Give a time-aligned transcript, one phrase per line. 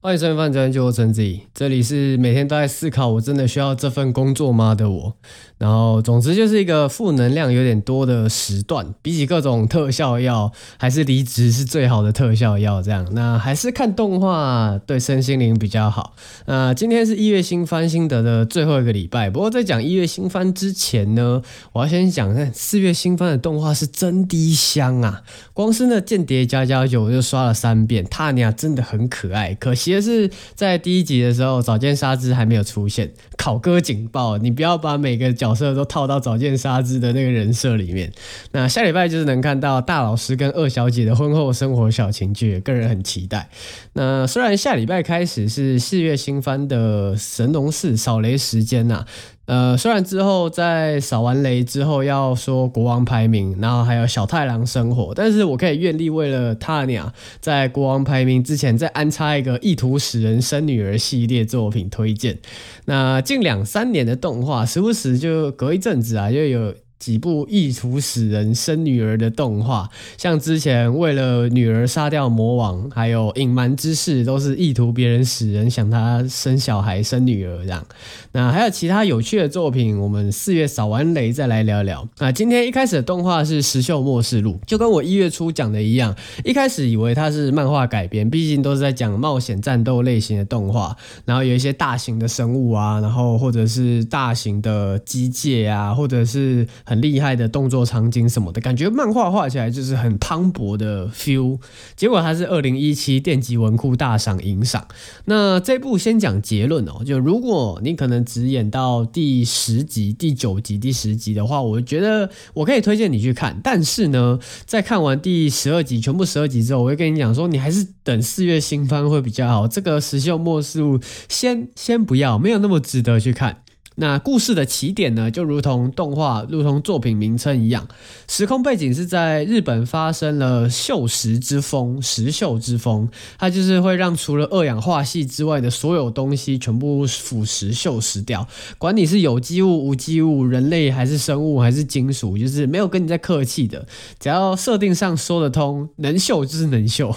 [0.00, 5.16] 欢迎收听《饭专就我陈子怡》，这里是每天都在思考，我真的需要这份工作吗的我。
[5.58, 8.94] 然后，总之就是一个负能量有点多的时段。
[9.02, 12.80] 比起各种特效药，还是离职是最好的特效药。
[12.80, 16.14] 这样，那还是看动画对身心灵比较好。
[16.46, 19.28] 那今天是一月新番心得的最后一个礼拜。
[19.28, 21.42] 不过在讲一月新番之前呢，
[21.72, 25.24] 我要先讲一下四月新番的动画是真的香啊！
[25.52, 29.52] 光是那《间谍家家酒》我就刷了三遍，他俩真的很可爱。
[29.54, 33.12] 可惜的是，在第一集的时候，早见沙织还没有出现。
[33.36, 38.12] 考哥警报，你不要把每个角色都套到早见沙织的那个人设里面。
[38.52, 43.48] 那下礼拜就是能看到大老师跟二小姐的婚后生活小情趣，个人很期待。
[43.94, 49.06] 那虽然下礼拜开始是四月新番的神农氏扫雷时间呐、啊。
[49.48, 62.38] 呃，虽然之后在扫完雷之后要说国王排名，然后还有小太郎生活，但是我可以愿意为了他俩在国王排名之前再安插一个意图使人生女儿系列作品推荐。
[62.84, 66.74] 那近两三年的动画，时不时就隔一阵子啊，就有。
[66.98, 77.86] 几部意图使人生女儿的动画，像之前为了女儿杀掉魔王，还有隐瞒之事，都是意图别人使人想他生小孩生女儿这样。
[78.32, 82.08] 那还有其他有趣的作品，我们四月扫完雷再来聊聊。
[82.18, 96.66] 那今天一开始的动画是《石秀末世录》，就跟我一月初讲的一样，一开始以为它是漫画改编，毕竟都是在讲冒险战斗类型的动画，然后有一些大型的生物啊，然后或者是大型的机械啊，或者是。
[96.88, 101.58] 很厉害的动作场景什么的，感觉漫画画起来就是很磅礴的 feel。
[101.94, 104.88] 结果它是二零一七电击文库大赏银赏。
[105.26, 113.60] 那这部先讲结论哦，就如果你可能只演到第十集、第九集、第十集的话，我觉得我可以推荐你去看。
[113.62, 119.68] 但是呢，在看完第十二集，全部十二集之后，我会跟你讲说，你还是等四月新番会比较好。
[119.68, 120.80] 这个石秀末世
[121.28, 123.64] 先先不要，没有那么值得去看。
[124.00, 127.86] 那故事的起点呢，就如同动画、如同作品名称一样，
[128.28, 133.08] 时空背景是在日本发生了锈蚀之风，石锈之风，
[133.38, 138.46] 它就是会让除了二氧化系之外的所有东西全部腐蚀、锈蚀掉，
[138.78, 143.84] 管你是有机物、无机物、人类还是生物还是金属，就是没有跟你在客气的，
[144.20, 147.12] 只要设定上说得通，能锈就是能锈。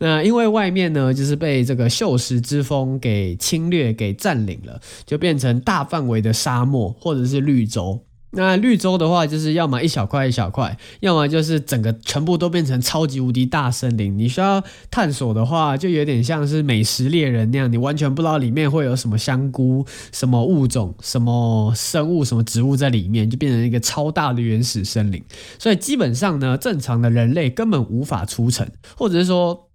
[0.00, 8.02] 那因为外面呢，就是被这个锈蚀之风给侵略、给占领了，就变成大范围的沙漠或者是绿洲，
[8.32, 14.18] 那绿洲的话，就是要么一小块一小块，要么就是整个全部都变成超级无敌大森林。
[14.18, 25.22] 你需要探索的话，就有点像是美食猎人那样，你完全不知道里面会有什么香菇、什么物种、什么生物、什么植物在里面，就变成一个超大的原始森林。
[25.60, 29.68] 所以基本上呢，正常的人类根本无法出城，或者是说。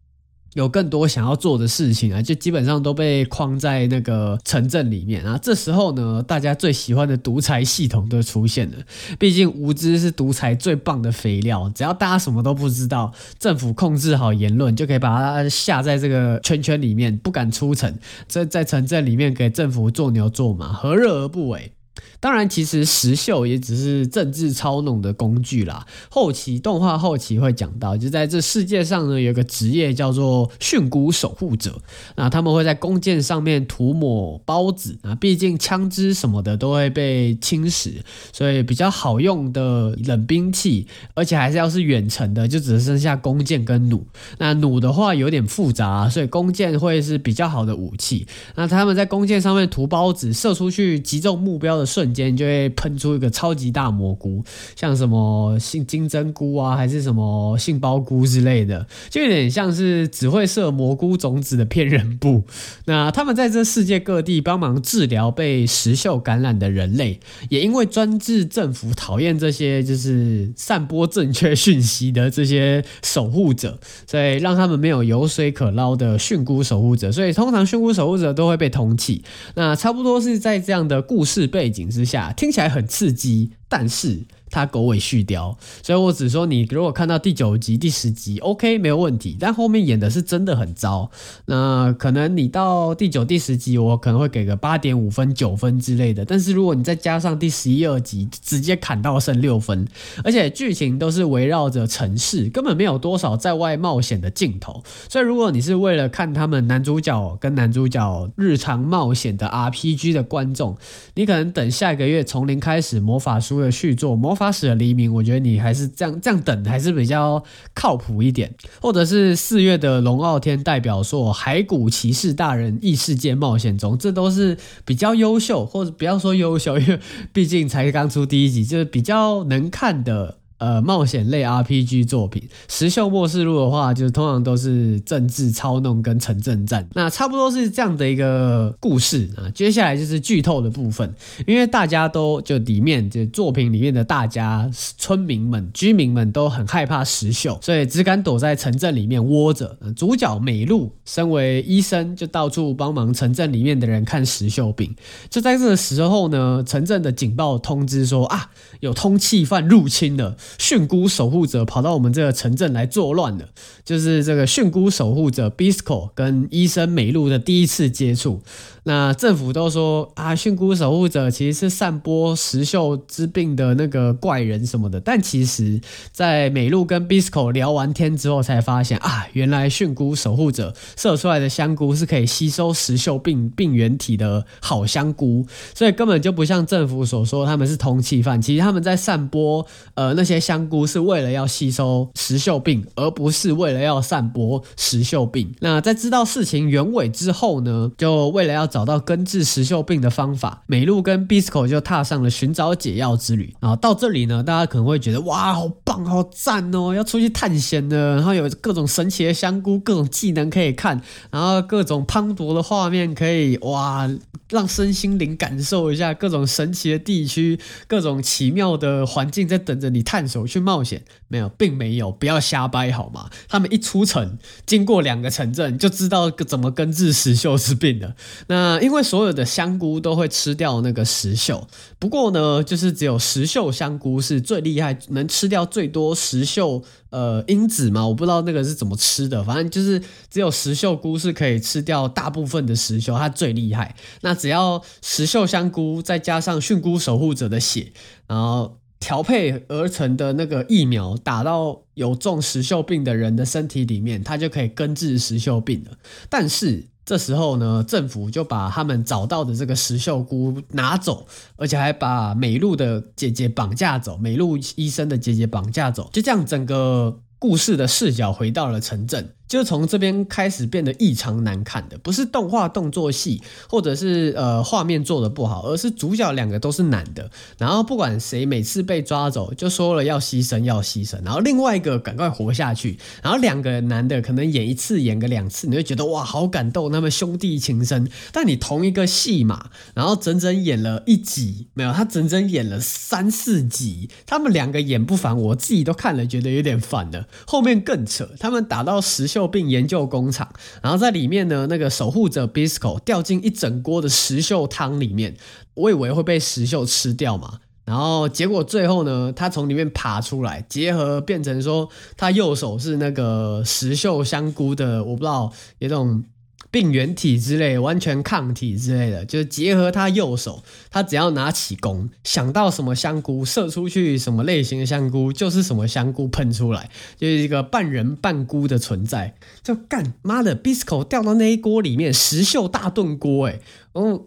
[0.59, 5.39] 有更多想要做的事情啊，就基本上都被框在那个城镇里面啊。
[5.41, 8.77] 这时候呢，大家最喜欢的独裁系统都出现了。
[9.17, 21.71] 毕竟无知是独裁最棒的肥料，只要大家什么都不知道，政府控制好言论，就可以把它下在这个圈圈里面，不敢出城，在在城镇里面给政府做牛做马，何乐而不为？
[22.19, 25.85] 当然，其实石秀也只是政治操弄的工具啦。
[26.09, 31.81] 后期动画后期会讲到，就在这世界上呢，有个职业叫做驯蛊守护者。
[32.15, 37.93] 那他们会在弓箭上面涂抹孢子啊，毕竟枪支什么的都会被侵蚀，
[38.33, 44.05] 所以比较好用的冷兵器，而且还是要是远程的，就只剩下弓箭跟弩。
[44.39, 48.27] 那弩的话有点复杂，所以弓箭会是比较好的武器。
[48.55, 54.43] 那他们在弓箭上面涂孢子，射出去击中目标的瞬间就会喷出一个超级大蘑菇，
[54.75, 62.43] 像什么杏金针菇啊，还是什么杏鲍菇之类的，就有点像是只会射蘑菇种子的骗人部。
[62.85, 67.19] 那他们在这世界各地帮忙治疗被石锈感染的人类，
[67.49, 79.21] 也因为专制政府讨厌这些就是散播正确讯息的这些守护者，所以让他们没有油水可捞的蕈菇守护者，所以通常蕈菇守护者都会被通缉。
[79.55, 84.23] 那差不多是在这样的故事背景之之下，听起来很刺激，但是。
[84.49, 89.37] 他狗尾续貂，所以我只说你如果看到第九集、第十集，OK 没有问题。
[89.39, 91.11] 但后面演的是真的很糟，
[91.45, 96.25] 那可能你到第九、第十集，我可能会给个八点五分、九分之类的。
[96.25, 99.87] 但是如果你再加上第十一、二集，直接砍到剩六分，
[100.23, 104.81] 而且剧情都是围绕着城市，根本没有多少在外冒险的镜头。
[105.07, 110.75] 所以如果你是为了看他们男主角跟男主角日常冒险的 RPG 的观众，
[111.13, 114.38] 你可能等下一个月从零开始魔法书的续作魔。
[114.39, 117.43] 发时的黎明，我觉得你还是这样这样等还是比较
[117.73, 118.55] 靠谱一点。
[118.81, 126.99] 或者是四月的龙傲天代表作《海谷骑士大人异世界冒险中》，这都是比较优秀，或者不要说优秀，因为
[127.33, 130.38] 毕竟才刚出第一集，就是比较能看的。
[130.59, 139.49] 呃，冒险类 RPG 作品，《石秀末世录》的话，就是通常都是政治操弄跟城镇战，那差不多是这样的一个故事啊。
[139.51, 141.15] 接下来就是剧透的部分，
[141.47, 149.77] 因为大家都就里面就作品里面的大家村民们、居民们都很害怕石秀，所以只敢躲在城镇里面窝着。
[149.95, 154.93] 主角美露身为医生，就到处帮忙城镇里面的人看石秀病。
[155.29, 158.49] 就在这个时候呢，城镇的警报通知说啊，
[158.81, 160.35] 有通缉犯入侵了。
[160.57, 163.45] 蕈菇守护者跑到我们这个城镇来作乱了，
[163.83, 168.41] 就是这个蕈菇守护者 Bisco 跟医生美露的第一次接触。
[168.83, 175.79] 那政府都说啊，蕈菇守护者其实是散播石秀之病的那个怪人什么的，但其实，
[176.11, 189.63] 在美露跟 Bisco 聊完天之后，才发现啊，原来蕈菇守护者射出来的香菇是可以吸收石秀病病原体的好香菇，所以根本就不像政府所说他们是通气犯，其实他们在散播
[189.93, 195.53] 呃那些香菇是为了要吸收石锈病，而不是为了要散播石锈病。
[195.59, 203.53] 那在知道事情原委之后呢，就为了要找到根治石锈病的方法，美露跟 Bisco 就踏上了寻找解药之旅。
[203.59, 208.15] 啊到这里呢，大家可能会觉得哇，好棒，好赞哦，要出去探险的。
[208.15, 211.01] 然后有各种神奇的香菇，各种技能可以看，
[211.31, 214.09] 然后各种磅礴的画面可以哇，
[214.49, 221.03] 让身心灵感受一下各种神奇的地区，各种奇妙的环境在等着你探手去冒险。
[221.27, 223.29] 没有，并没有，不要瞎掰好吗？
[223.47, 228.15] 他们一出城，经过两个城镇，就知道怎么根治石秀之病了。
[228.47, 231.67] 那因为所有的香菇都会吃掉那个石秀，
[231.97, 238.07] 不过呢，就是只有石秀香菇是最厉害，能吃掉最多石秀呃因子嘛？
[238.07, 243.95] 我不知道那个是怎么吃的，反正就是只有石秀菇是可以吃掉大部分的石秀，它最厉害。
[244.21, 247.91] 那只要石秀香菇再加上蕈菇守护者的血，
[248.25, 248.78] 然后。
[248.99, 255.97] 调配而成的那个疫苗打到有中石秀病的人的身体里面，它就可以根治石秀病了。
[256.29, 261.25] 但是这时候呢，政府就把他们找到的这个石秀菇拿走，
[261.55, 269.33] 而且还把美露的姐姐绑架走，美露医生的姐姐绑架走，就这样整个故事的视角回到了城镇。
[269.49, 299.38] 就从这边开始变得异常难看的，不是动画动作戏，或者是呃画面做的不好，而是主角两个都是男的，然后不管谁每次被抓走，就说了要牺牲要牺牲，然后另外一个赶快活下去，然后两个男的可能演一次演个两次，你会觉得哇好感动，他们兄弟情深，但你同一个戏嘛，然后整整演了一集，没有他整整演了三四集，他们两个演不烦，我自己都看了觉得有点烦了，后面更扯，他们打到十秀。
[299.47, 300.51] 并研究工厂，
[300.81, 305.35] 然后在里面呢，那个守护者 Bisco 掉进一整锅的石秀汤里面，
[305.73, 316.23] 我以为会被石秀吃掉嘛，然后结果最后呢，他从里面爬出来，结合变成说他右手是那个石秀香菇的，我不知道有种。
[316.71, 329.35] 病原体之类，完全抗体之类的，就是结合他右手，他只要拿起弓，想到什么香菇射出去，什么类型的香菇就是什么香菇喷出来，就是一个半人半菇的存在。
[329.63, 333.61] 就干妈的，Bisco 掉到那一锅里面，石秀大炖锅，诶，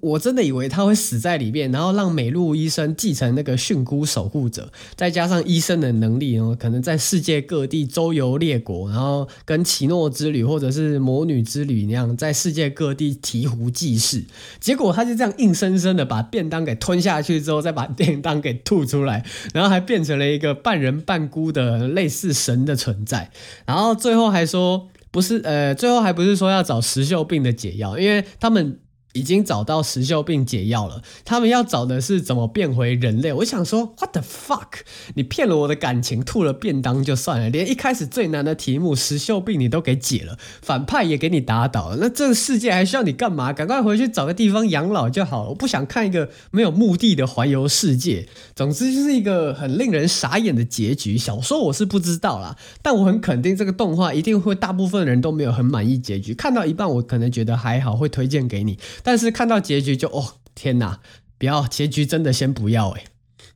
[0.01, 14.25] 我真的以为他会死在里面，然后让美露医生继承那个蕈菇守护者，再加上医生的能力哦，可能在世界各地周游列国，然后跟奇诺之旅或者是魔女之旅那样，在世界各地醍醐济世。
[14.61, 19.25] 结果他就这样硬生生的把便当给吞下去之后，再把便当给吐出来，
[19.55, 23.31] 然后还变成了一个半人半菇的类似神的存在，
[23.65, 28.79] 然后最后还说不是，呃，最后还不是说要找石秀病的解药，因为他们。
[29.13, 33.33] 已经找到石秀病解药了，他们要找的是怎么变回人类。
[33.33, 34.81] 我想说，What the fuck？
[35.15, 43.53] 你骗了我的感情，吐了便当就算了，连一开始最难的题目石秀病你都给解了，反派也给你打倒了，那这个世界还需要你干嘛？
[43.53, 45.51] 赶快回去找个地方养老就好了。
[45.51, 48.29] 我不想看一个没有目的的环游世界。
[48.55, 51.19] 总之就是一个很令人傻眼的结局。
[51.19, 56.35] 小说我是不知道啦，但我很肯定这个动画一定会大部分人都没有很满意结局。
[56.35, 58.79] 看到一半我可能觉得还好，会推荐给你。
[59.03, 61.01] 但是看到结局就哦天哪，
[61.39, 63.05] 不要结局真的先不要哎。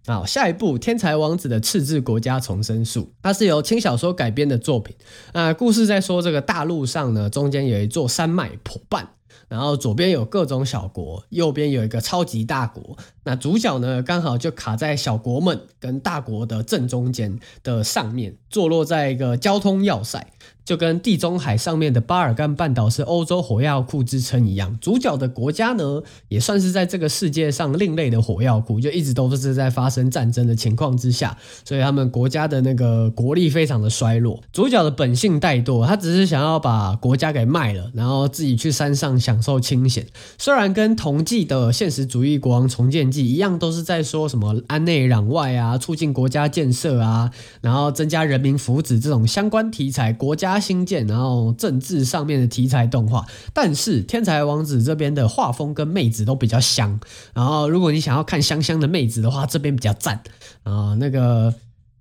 [0.06, 4.94] 好，下一部《天才王子的赤字国家重生术》，它是由轻小说改编的作品。
[5.32, 9.08] 那故事在说这个大陆上呢，中间有一座山脉——普半。
[9.48, 12.98] 然后左边有各种小国，右边有一个超级大国。
[13.22, 20.32] 那主角呢，刚好就卡在小国们跟大国的正中间的上面，坐落在一个交通要塞。
[20.66, 34.42] 就跟地中海上面的巴尔干半岛是欧洲火药库之称一样，主角的国家呢，也算是在这个世界上另类的火药库，就一直都是在发生战争的情况之下，所以他们国家的那个国力非常的衰落。
[34.52, 40.04] 主角的本性怠惰，他只是想要把国家给卖了，然后自己去山上享受清闲。
[40.37, 47.30] 虽然跟同季的现实主义国王重建记一样，都是在说什么安内攘外啊，促进国家建设啊，
[47.61, 50.55] 然后增加人民福祉这种相关题材，国家。
[50.58, 56.98] 新建，然后政治上面的题材动画，但是天才王子这边的画风跟妹子都比较香，
[57.34, 60.22] 然后如果你想要看香香的妹子的话，这边比较赞。
[60.62, 61.54] 啊，那个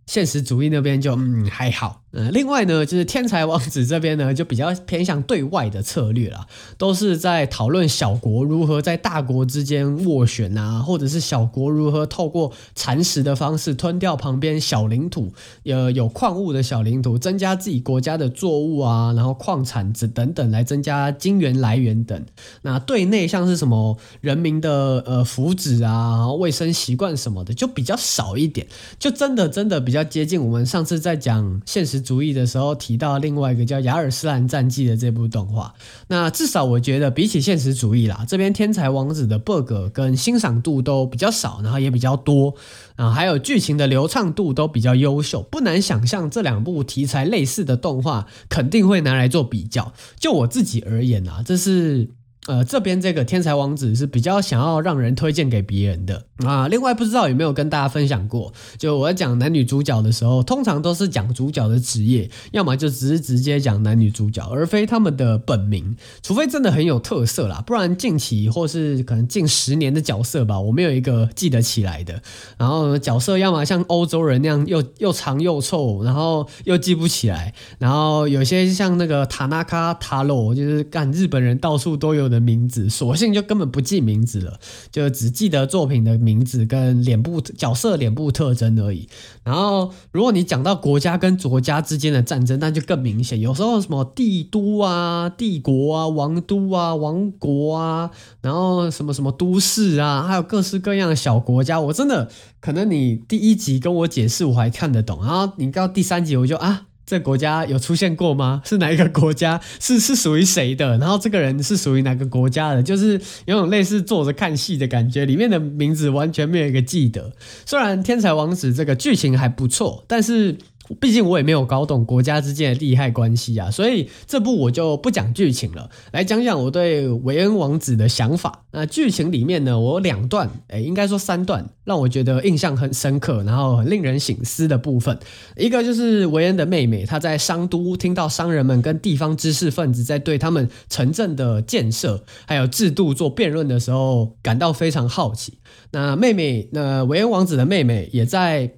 [0.06, 2.02] 现实主义那边就嗯还好。
[2.12, 6.48] 呃，另外呢，就是天才王子这边呢，就比较偏向对外的策略啦，
[6.78, 15.34] 都是在讨论小国如何在大国之间斡旋啊，或者是小国如何透过蚕食的方式吞掉旁边小领土，
[15.66, 22.26] 呃，有矿物的小领土，增加自己国家的作物啊，然后矿产子等等来增加金源来源等。
[22.62, 28.66] 那对内像是什么人民的呃福祉啊，然后卫生习惯什么的，就比较少一点，
[28.98, 35.74] 就真的真的比比较接近我们上次在讲现实主义的时候提到另外一个叫《亚尔斯兰战记》的这部动画，
[36.10, 42.56] 那至少我觉得比起现实主义啦，这边天才王子的 bug 跟欣赏度都比较少，然后也比较多
[42.98, 49.94] 啊，还有剧情的流畅度都比较优秀，不难想象这两部题材类似的动画肯定会拿来做比较。
[50.20, 52.10] 就我自己而言啊，这是。
[52.48, 56.68] 呃，这边这个天才王子是比较想要让人推荐给别人的啊。
[56.68, 72.22] 另外，不知道有没有跟大家分享过，就我在讲男女主角的时候，通常都是讲主角的职业，要么就只是直接讲男女主角，而非他们的本名，除非真的很有特色啦，不然近期或是可能近十年的角色吧，我没有一个记得起来的。
[72.60, 82.35] 然后角色要么像欧洲人那样又又长又臭，然后又记不起来，然后有些像那个塔纳卡塔罗，就是干日本人到处都有的。
[82.36, 84.60] 的名字，索性就根本不记名字了，
[84.92, 89.08] 就只记得作品的名字跟脸部角色脸部特征而已。
[89.44, 93.40] 然后，如果你讲到国家跟国家之间的战争，那就更明显。
[93.40, 98.12] 有时候什么帝都啊、帝国啊、王都啊、王国啊，
[98.42, 106.88] 然后什么什么都市啊，还有各式各样的小国家，我真的可能你第一集跟我解释我还看得懂，然后你到第三集我就啊。
[107.06, 108.62] 这国家有出现过吗？
[108.66, 109.62] 是哪一个国家？
[109.80, 110.98] 是 是属于谁的？
[110.98, 112.82] 然后这个人是属于哪个国家的？
[112.82, 117.32] 就是有种类似坐着看戏的感觉，里面的名字完全没有一个记得。
[117.66, 120.58] 虽然《天才王子》这个剧情还不错，但是。
[121.00, 128.66] 毕竟我也没有搞懂国家之间的利害关系啊，所以这部我就不讲剧情了，来讲讲我对维恩王子的想法。
[128.72, 135.18] 那剧情里面呢，我有两段，诶，应该说三段，让我觉得印象很深刻，然后很令人省思的部分。
[135.56, 145.60] 一个就是维恩的妹妹，她在商都听到商人们跟地方知识分子在对他们城镇的建设还有制度做辩论的时候，感到非常好奇。
[145.92, 148.74] 那妹妹，那维恩王子的妹妹也在。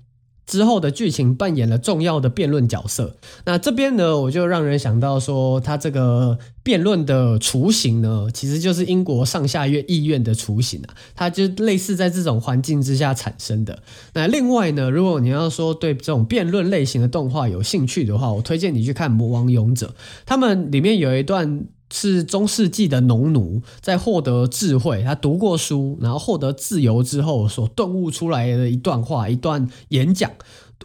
[0.48, 3.18] 之后的剧情扮演了重要的辩论角色。
[3.46, 13.84] 那这边呢，我就让人想到说，他这个辩论的雏形呢，其实就是英国上下院议院的雏形啊，它就类似在这种环境之下产生的。
[14.14, 19.88] 那另外呢，如果你要说对这种辩论类型的动画有兴趣的话，我推荐你去看《魔王勇者》，
[20.26, 21.66] 他们里面有一段。
[21.92, 30.32] 是中世纪的农奴在获得智慧，他读过书，然后获得自由之后所顿悟出来的一段话，一段演讲。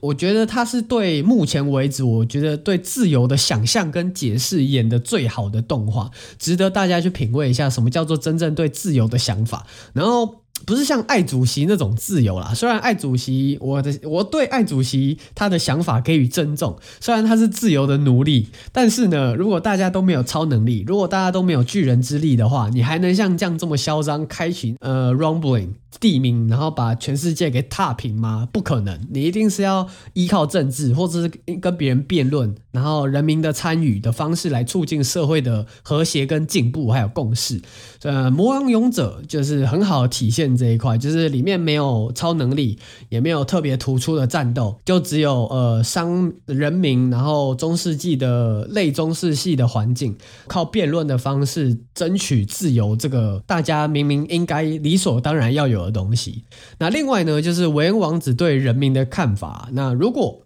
[0.01, 9.67] 我觉得他是对目前为止，我觉得对自由的想象跟解释演得最好的动画，值得大家去品味一下，什么叫做真正对自由的想法。
[9.93, 10.42] 然后。
[10.67, 28.49] 不是像爱主席那种自由啦，虽然爱主席，我的我对爱主席他的想法给予尊重，虽然他是自由的奴隶，但是呢，如果大家都没有超能力，如果大家都没有巨人之力的话，你还能像这样这么嚣张，开启呃 rumbling 地名，然后把全世界给踏平吗？
[28.53, 37.61] 不可能，你一定是要依靠政治，或者是跟别人辩论，然后人民的参与的方式来促进社会的和谐跟进步，还有共识。
[38.03, 40.52] 呃，魔王勇者就是很好的体现。
[40.57, 42.79] 这一块就是里面没有超能力，
[43.09, 50.17] 也没有特别突出的战斗，就只有呃商人民，然后中世纪的类中世纪的环境，
[50.47, 56.43] 靠辩论的方式争取自由，这个大家明明应该理所当然要有的东西。
[56.79, 59.69] 那另外呢，就是维恩王子对人民的看法。
[59.73, 60.42] 那如果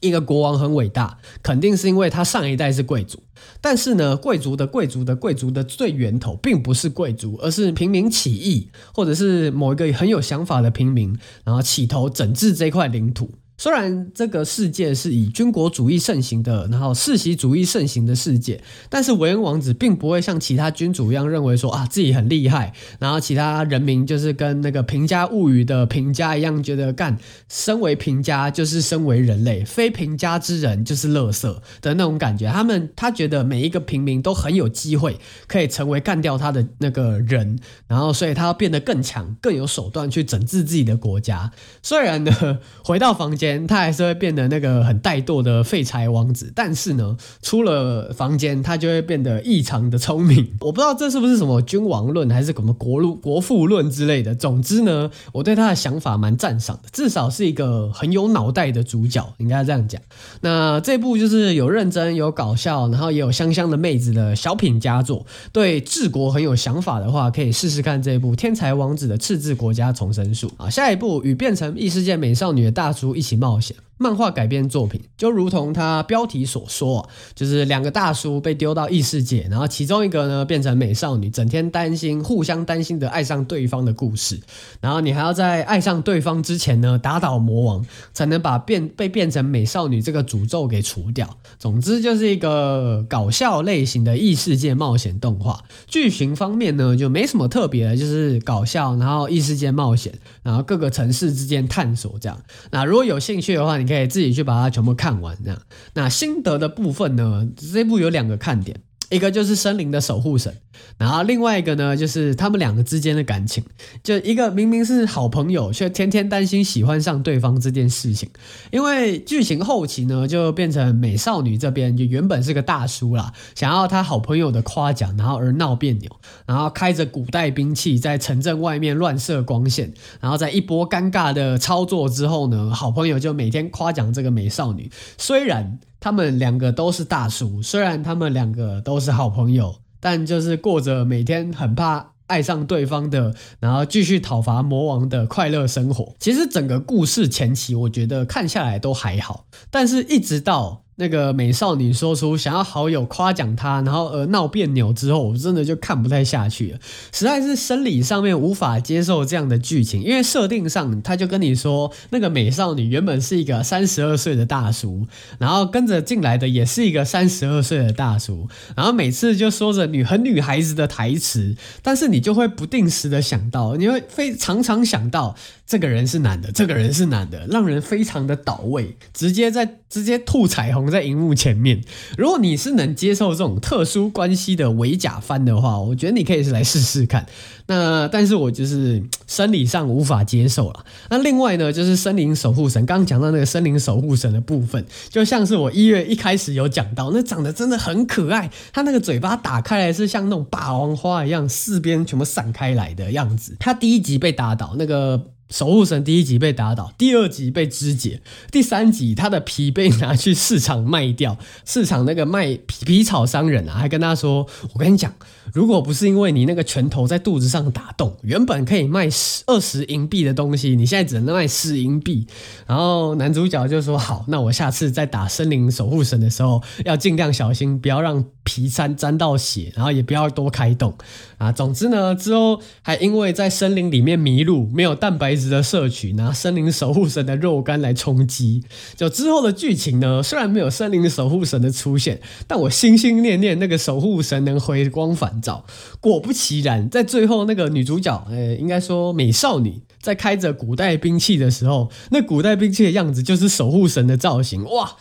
[0.00, 3.22] 一个国王很伟大，肯定是因为他上一代是贵族。
[3.60, 13.30] 但是呢，贵族的贵族的贵族的最源头并不是贵族，而是平民起义，或者是某一个很有想法的平民，然后起头整治这块领土。
[13.60, 27.18] 虽然这个世界是以军国主义盛行的，然后世袭主义盛行的世界，但是维恩王子并不会像其他君主一样认为说啊自己很厉害，然后其他人民就是跟那个平家物语的平家一样，觉得干
[27.50, 32.50] 身为平家就是身为人类，非平家之人就是垃圾的那种感觉。
[32.50, 41.52] 他们他觉得每一个平民都很有机会可以成为干掉他的那个人，然后所以他要变得更强，更有手段去整治自己的国家。
[41.82, 43.49] 虽然呢，回到房间。
[43.66, 50.46] 他还是会变得那个很怠惰的废柴王子，但是呢，出了房间，他就会变得异常的聪明。
[50.60, 54.34] 我不知道这是不是什么君王论，还是什么国路国富论之类的。
[54.34, 60.00] 总之呢，我对他的想法蛮赞赏的，至少是一个很有脑袋的主角，应该这样讲。
[60.40, 65.24] 那这部就是有认真、有搞笑，然后也有香香的妹子的小品佳作。
[65.52, 70.68] 对治国很有想法的话，可以试试看这部《天才王子的赤字国家重生术》啊。
[70.68, 73.74] 下一部与变成异世界美少女的大叔一起冒险。
[74.02, 84.40] 漫画改编作品，就如同它标题所说，就是两个大叔被丢到异世界，然后其中一个呢变成美少女，整天担心，互相担心的爱上对方的故事。
[84.80, 91.36] 然后你还要在爱上对方之前呢，打倒魔王，才能把变被变成美少女这个诅咒给除掉。
[91.58, 95.62] 总之就是一个搞笑类型的异世界冒险动画。
[95.86, 102.40] 剧情方面呢，就没什么特别的，就是搞笑，然后异世界冒险，然后各个城市之间探索这样。
[102.70, 103.89] 那如果有兴趣的话，你。
[103.90, 105.60] 可以自己去把它全部看完，这样。
[105.94, 107.48] 那心得的部分呢？
[107.56, 108.80] 这部有两个看点。
[109.10, 110.56] 一个就是森林的守护神，
[110.96, 113.62] 然后另外一个呢，就是他们两个之间的感情，
[114.04, 118.30] 就一个明明是好朋友，却天天担心喜欢上对方这件事情。
[118.70, 126.08] 因为剧情后期呢，就变成美少女这边就原本是个大叔啦，想要他好朋友的夸奖，然后而闹别扭，
[126.46, 134.88] 然后开着古代兵器在城镇外面乱射光线，然后在一波尴尬的操作之后呢，好朋友就每天夸奖这个美少女，
[135.18, 135.80] 虽然。
[136.00, 146.16] 他们两个都是大叔，虽然他们两个都是好朋友，但就是过着每天很怕爱上对方的，然后继续讨伐魔王的快乐生活。
[146.18, 150.82] 其实整个故事前期，我觉得看下来都还好，但是一直到。
[151.00, 156.78] 那个美少女说出想要好友夸奖她，然后而闹别扭之后，我真的就看不太下去了，
[157.10, 160.02] 实在是生理上面无法接受这样的剧情。
[160.02, 165.06] 因为设定上，他就跟你说，那个美少女原本是一个三十二岁的大叔，
[165.38, 175.34] 然后跟着进来的也是一个三十二岁的大叔，然后每次就说着女很女孩子的台词，但是你就会不定时的想到，你会非常常想到
[175.66, 180.89] 这个人是男的，这个人是男的，让人非常的倒胃，直接在直接吐彩虹。
[180.90, 181.80] 在荧幕前面，
[182.18, 187.26] 如果你是能接受这种特殊关系的伪假番的话，我觉得你可以是来试试看。
[187.66, 190.84] 那但是我就是生理上无法接受了。
[191.08, 203.56] 那另外呢，就是森林守护神，刚刚讲到那个森林守护神的部分，就像是我一月一开始有讲到，那长得真的很可爱，他那个嘴巴打开来是像那种霸王花一样，四边全部散开来的样子。
[203.60, 205.28] 他第一集被打倒，那个。
[205.50, 208.20] 守护神第一集被打倒，第二集被肢解，
[208.52, 211.36] 第三集他的皮被拿去市场卖掉，
[211.66, 215.12] 市场那个卖皮皮草商人啊，还跟他说：“我跟你讲，
[215.52, 222.28] 如果不是因为你那个拳头在肚子上打洞，原本可以卖十二十银币的东西，你现在只能卖十银币。”
[222.68, 230.94] 然后男主角就说：“好，那我下次再打森林守护神的时候，要尽量小心，不要让皮沾沾到血，然后也不要多开洞
[231.38, 231.50] 啊。
[231.50, 238.62] 总之呢，之后还因为在森林里面迷路，没有蛋白。”值得摄取，拿森林守护神的肉干来充饥。
[238.94, 245.64] 就之后的剧情呢，虽然没有森林守护神的出现，但我心心念念那个守护神能回光返照。
[245.98, 254.62] 果不其然，在最后那个女主角，呃，应该说美少女，在开着古代兵器的时候，那古代兵器的样子就是守护神的造型。
[254.64, 254.92] 哇！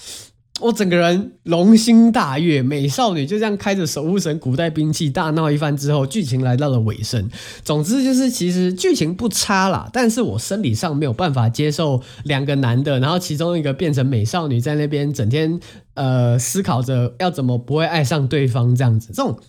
[0.61, 7.29] 我整个人龙心大悦，美少女就这样开着守护神古代兵器大闹一番之后，剧情来到了尾声。
[7.63, 15.59] 总之就是，其实剧情不差啦，但是我生理上没有办法接受两个男的，然后其中一个变成美少女，在那边整天
[15.93, 19.07] 呃思考着要怎么不会爱上对方这样子。
[19.13, 19.39] 这种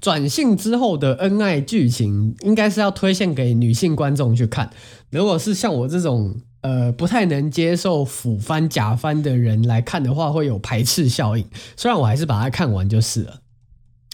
[0.00, 4.70] 转性之后的恩爱剧情，应该是要推荐给女性观众去看。
[5.10, 6.36] 如果是像我这种。
[6.60, 11.46] 呃，不太能接受腐番假番的人来看的话，会有排斥效应。
[11.76, 13.40] 虽然我还是把它看完就是了。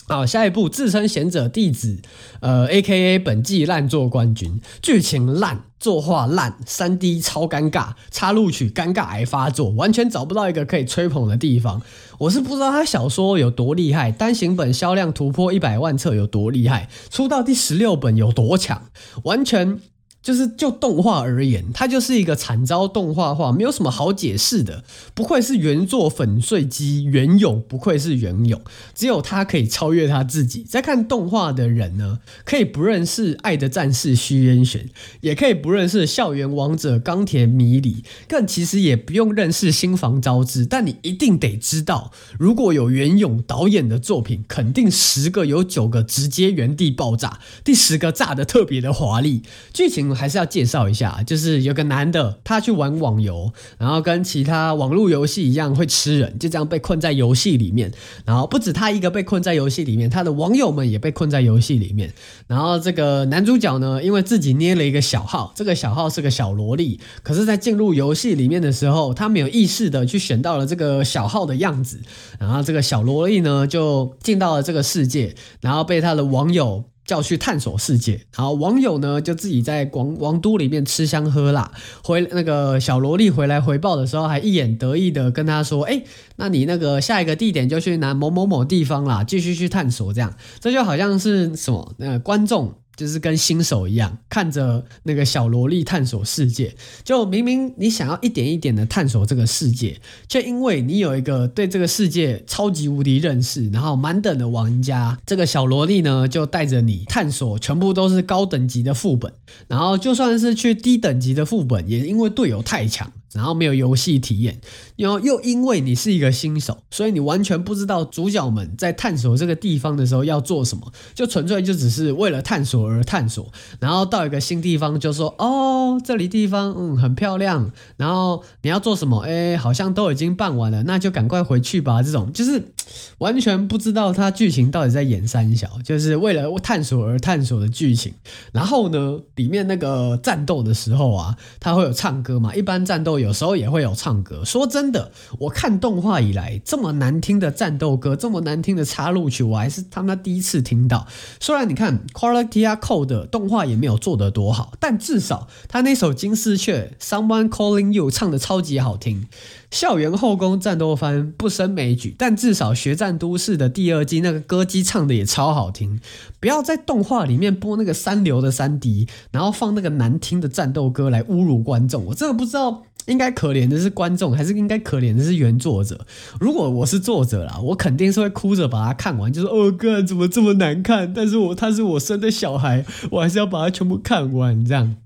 [0.06, 2.02] 好，下一部自称贤者弟子，
[2.40, 11.80] 呃，A.K.A 本季烂作冠军，剧情烂，作画烂，三 D 超尴尬，插入曲尴尬癌发作，完全找不到一个可以吹捧的地方。
[12.18, 18.90] 我是不知道他小说有多厉害，单行本销量突破一百万册有多厉害，出到第十六本有多强，
[19.22, 19.80] 完全。
[20.24, 24.82] 就是就动画而言，它就是一个惨遭动画化，没有什么好解释的。
[25.12, 28.58] 不愧是原作粉碎机，原勇不愧是原勇，
[28.94, 30.64] 只有他可以超越他自己。
[30.66, 34.88] 在看动画的人呢，可以不认识《爱的战士》虚渊玄，
[35.20, 49.42] 也可以不认识《校园王者》冈田迷里，更其实也不用认识新房昭之，但你一定得知道，如果有原勇导演的作品，肯定十个有九个直接原地爆炸，第十个炸得特别的华丽，
[49.74, 50.13] 剧情。
[50.14, 57.92] 还是要介绍一下，就是有个男的，他去玩网游，然后跟其他网络游戏一样会吃人，就这样被困在游戏里面。
[58.24, 62.12] 然后不止他一个被困在游戏里面，他的网友们也被困在游戏里面。
[62.46, 72.00] 然后这个男主角呢，因为自己捏了一个小号，这个小号是个小萝莉，可是，在进入游戏里面的时候，他没有意识的去选到了这个小号的样子，
[72.38, 76.84] 然后这个小萝莉呢，就进到了这个世界，然后被他的网友。
[77.06, 81.70] 叫去探索世界，好网友呢就自己在广王都里面吃香喝辣，
[82.02, 86.02] 回那个小萝莉回来回报的时候，还一脸得意的跟他说：“哎，
[86.36, 91.94] 那你那个下一个地点就去拿某某某地方啦，继续去探索。”这样，这就好像是什么？
[91.98, 92.74] 那个观众。
[92.96, 109.32] 就是跟新手一样，看着那个小萝莉探索世界，就明明你想要一点一点的探索这个世界，却因为你有一个对这个世界超级无敌认识，然后满等的玩家，这个小萝莉呢就带着你探索，全部都是高等级的副本，
[109.68, 113.12] 然后就算是去低等级的副本，也因为队友太强。
[113.34, 114.60] 然后没有游戏体验，
[114.96, 123.50] 然后又因为你是一个新手，所以你完全不知道主角们在探索这个地方的时候要做什么，就纯粹就只是为了探索而探索。
[123.80, 129.20] 然后到一个新地方就说：“哦，这里地方嗯很漂亮。”然后你要做什么？
[129.22, 132.02] 哎，好像都已经办完了，那就赶快回去吧。
[132.02, 132.72] 这种就是
[133.18, 138.14] 完全不知道它剧情到底在演三小，就是为了探索而探索的剧情。
[138.52, 142.54] 然后呢，里面那个战斗的时候啊，它会有唱歌嘛？
[142.54, 143.34] 一般战斗有。
[143.34, 144.44] 时候也会有唱歌。
[144.44, 151.04] 说真的，我看动画以来，这么难听的战斗歌，这么难听的插入曲，我还是他妈第一次听到。
[151.40, 159.26] 虽然你看 Quality Code 动画也没有做得多好，但至少他那首金丝雀 Someone Calling You 唱得超级好听。
[159.70, 166.00] 校园后宫战斗番不胜枚举，但至少学战都市的第二季那个歌姬唱的也超好听。
[166.40, 172.84] 不要在动画里面播那个三流的三 D，然后放那个难听的战斗歌来侮辱观众，我真的不知道。
[173.06, 176.06] 应该可怜的是观众，还是应该可怜的是原作者？
[176.40, 181.12] 如果我是作者啦，我肯定是会哭着把它看完，就是哦，哥怎么这么难看？
[181.12, 184.96] 但是我他是我生的小孩，我还是要把它全部看完，这样。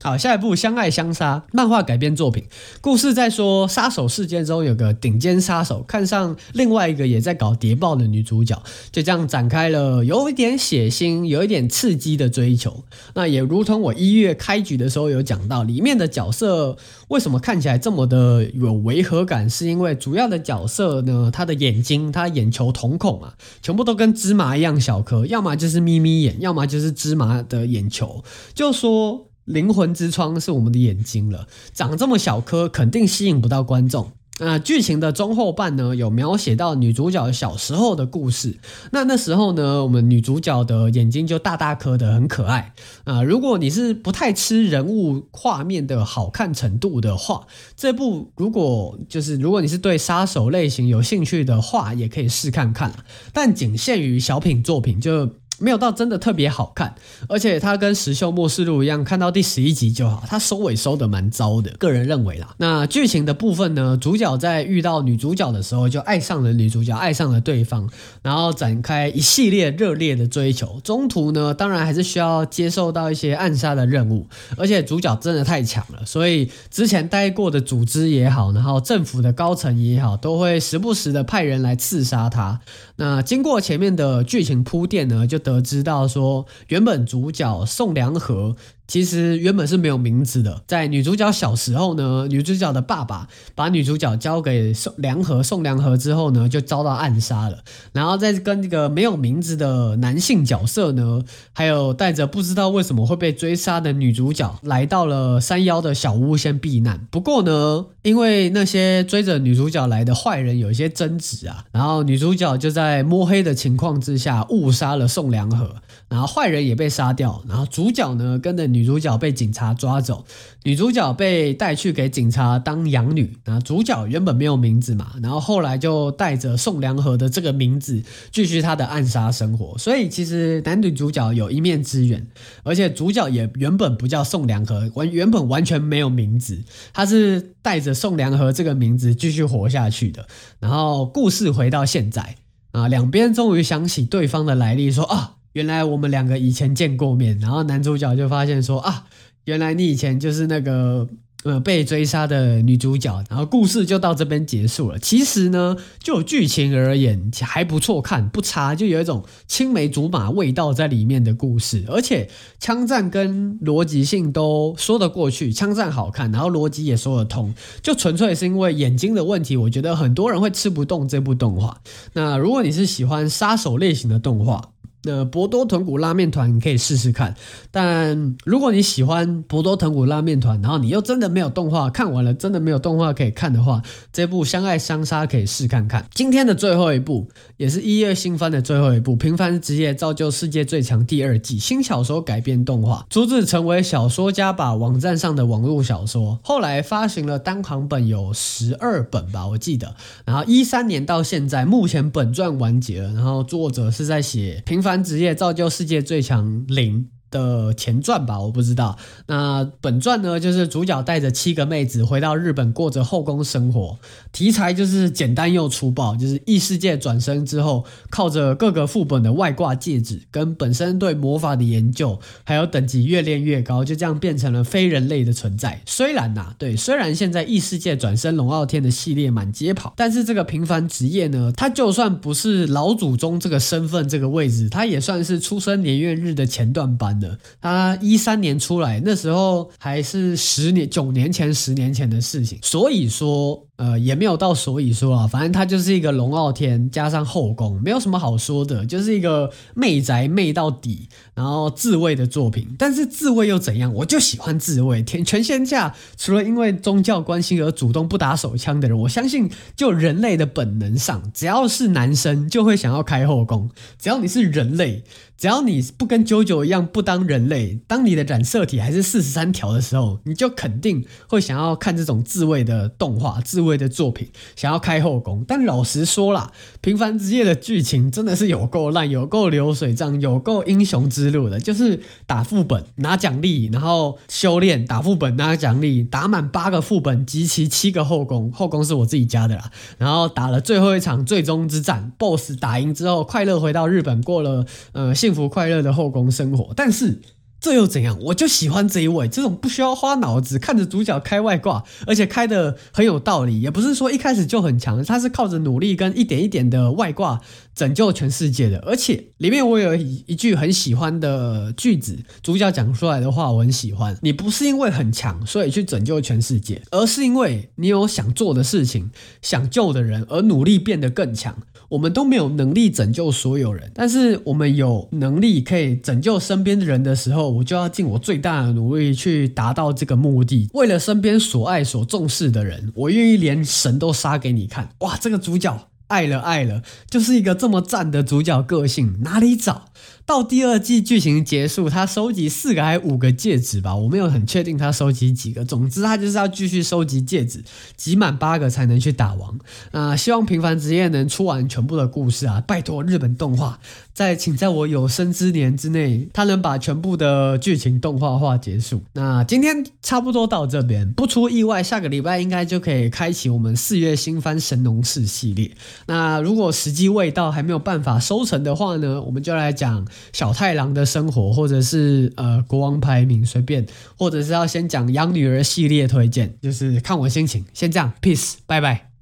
[0.00, 2.44] 好，下一部《相爱相杀》漫画改编作品，
[2.80, 12.84] 故事在说杀手事件中有个顶尖杀手看上另外一个也在搞谍报的女主角，就这样展开了有一点血腥、有一点刺激的追求。
[13.14, 16.76] 那也如同我一月开局的时候有讲到，里面的角色
[17.08, 28.22] 为什么看起来这么的有违和感，是因为主要的角色呢，他的眼睛、他眼球瞳孔啊，全部都跟芝麻一样小颗，要么就是眯眯眼，要么就是芝麻的眼球，
[28.54, 29.27] 就说。
[29.48, 34.12] 灵魂之窗是我们的眼睛了，长这么小颗，肯定吸引不到观众。
[34.40, 38.58] 那剧情的中后半呢，有描写到女主角小时候的故事。
[38.92, 42.72] 那那时候呢，我们女主角的眼睛就大大颗的，很可爱
[43.04, 43.22] 啊。
[43.22, 52.92] 如果你是不太吃人物画面的好看程度的话，这部如果就是如果你是对杀手类型有兴趣的话，也可以试看看。
[53.32, 55.30] 但仅限于小品作品就。
[55.58, 56.94] 没有到真的特别好看，
[57.28, 60.22] 而且它跟《石秀末世录》一样，看到第十一集就好。
[60.26, 62.54] 它收尾收的蛮糟的，个人认为啦。
[62.58, 67.88] 那剧情的部分呢，主角在遇到女主角的时候，就爱上了女主角，爱上了对方，
[68.22, 70.80] 然后展开一系列热烈的追求。
[70.84, 82.60] 中途呢，当然还是需要接受到一些暗杀的任务，而且主角真的太强了，所以之前待过的组织也好，然后政府的高层也好，都会时不时的派人来刺杀他。
[82.96, 88.54] 那经过前面的剧情铺垫呢，就得知到说，原本主角宋良和
[88.88, 90.62] 其实原本是没有名字的。
[90.66, 97.58] 在女主角小时候呢，女主角的爸爸把女主角交给宋良和，宋良和之后呢，就遭到暗杀了。
[97.92, 101.22] 然后再跟这个没有名字的男性角色呢，
[101.52, 107.06] 还有带着不知道为什么会被追杀的女主角，来到了山腰的小屋先避难。
[107.10, 115.76] 不过呢，因为那些追着女主角来的坏人有一些争执啊，然后女主角就在摸黑的情况之下误杀了宋良和，
[116.08, 120.24] 然后坏人也被杀掉，然后主角呢跟着女女主角被警察抓走，
[120.62, 132.24] 女主角被带去给警察当养女，然后主角原本没有名字嘛，然后后来就带着宋良和的这个名字继续他的暗杀生活，所以其实男女主角有一面之缘，
[132.62, 136.62] 而且主角也原本不叫宋良和，完原本完全没有名字，
[136.92, 140.28] 他是带着宋良和这个名字继续活下去的，
[140.60, 142.36] 然后故事回到现在
[142.70, 145.37] 啊，两边终于想起对方的来历，说啊。
[145.52, 149.06] 原来我们两个以前见过面，然后男主角就发现说啊，
[149.44, 151.08] 原来你以前就是那个
[151.44, 154.98] 呃被追杀的女主角，然后故事就到这边结束了。
[154.98, 171.80] 其实呢，就剧情而言还不错看，不差，就有一种青梅竹马味道在里面的故事，而且枪战跟逻辑性都说得过去，枪战好看，然后逻辑也说得通，就纯粹是因为眼睛的问题，我觉得很多人会吃不动这部动画。
[172.12, 174.72] 那如果你是喜欢杀手类型的动画，
[175.04, 177.36] 那博多豚骨拉面团你可以试试看，
[177.70, 183.80] 但如果你喜欢博多豚骨拉面团，然后你又真的没有动画看完了，真的没有动画可以看的话，
[184.12, 186.04] 这部相爱相杀可以试看看。
[186.12, 199.94] 今天的最后一部，也是一月新番的最后一部，《平凡职业造就世界最强》第二季新小说改编动画，出自成为小说家吧网站上的网络小说，后来发行了单行本有十二本吧，我记得。
[200.24, 204.87] 然后一三年到现在，目前本传完结了，然后作者是在写平凡。
[204.88, 207.10] 凡职业造就世界最强零。
[207.30, 208.98] 的前传吧，我不知道。
[209.26, 213.98] 那本传呢，就是主角带着七个妹子回到日本，过着后宫生活。
[214.32, 225.82] 题材就是简单又粗暴，就是异世界转生之后，靠着各个副本的外挂戒指，跟本身对魔法的研究，还有等级越练越高，就这样变成了非人类的存在。
[225.84, 237.17] 虽然呐、对，虽然现在异世界转生龙傲天的系列满街跑，但是这个平凡职业呢，他就算不是老祖宗这个身份这个位置，他也算是出生年月日的前段班。
[237.60, 243.67] 他一三年出来，那时候还是十年、九年前、十年前的事情，所以说。
[243.78, 252.74] 呃，也没有到所以说啊，反正他就是一个龙傲天加上后宫，没有什么好说的，就是一个媚宅媚到底，然后自慰的作品。
[252.76, 253.94] 但是自慰又怎样？
[253.94, 255.00] 我就喜欢自慰。
[255.00, 263.70] 天，全天下除了因为宗教关系而主动不打手枪的人，我相信就人类的本能上，只要是男生就会想要开后宫。
[263.96, 265.04] 只要你是人类，
[265.36, 273.78] 只要你不跟九九一样不当人类，当你的染色体还是四十三条的时候，你就肯定会想要看这种自慰的动画自慰。
[273.78, 276.50] 的作品想要开后宫，但老实说啦，
[276.80, 297.20] 平凡职业的剧情真的是有够烂，有够流水账，有够英雄之路的，就是打副本拿奖励，然后修炼打副本拿奖励，打满八个副本集齐七个后宫，后宫是我自己家的啦，然后打了最后一场最终之战，BOSS 打赢之后，快乐回到日本，过了呃幸福快乐的后宫生活，但是。
[297.60, 298.16] 这又怎样？
[298.20, 307.40] 我就喜欢这一位，这种不需要花脑子，看着主角开外挂，而且开的很有道理，也不是说一开始就很强，他是靠着努力跟一点一点的外挂
[307.78, 308.80] 拯救全世界的。
[308.80, 319.10] 而且里面我有一句很喜欢的句子，主角讲出来的话我很喜欢：你不是因为很强，所以去拯救全世界，而是因为你有想做的事情，
[319.40, 321.56] 想救的人，而努力变得更强。
[321.90, 330.68] 我们都没有能力拯救所有人，但是我们有能力可以拯救身边的人的时候，我就要尽我最大的努力去达到这个目的。
[330.74, 334.90] 为了身边所爱所重视的人，我愿意连神都杀给你看。
[334.98, 339.90] 哇，这个主角爱了爱了，就是一个这么赞的主角个性，哪里找？
[340.28, 345.64] 到第二季剧情结束，他收集四个还五个戒指吧，我没有很确定他收集几个。
[345.64, 347.64] 总之，他就是要继续收集戒指，
[347.96, 349.58] 集满八个才能去打王。
[349.92, 352.62] 那、希望平凡职业能出完全部的故事啊！
[352.66, 353.80] 拜托日本动画，
[354.12, 359.02] 在请在我有生之年之内，他能把全部的剧情动画化结束。
[359.14, 365.70] 那今天差不多到这边，不出意外，下个礼拜应该就可以开启我们四月新番神农氏系列。
[366.06, 370.06] 那如果时机未到，还没有办法收成的话呢，我们就来讲。
[370.32, 377.64] 小太郎的生活，或者是呃国王排名随便，或者是要先讲养女儿系列推荐，就是看我心情。
[377.72, 379.07] 先这样，peace，拜拜。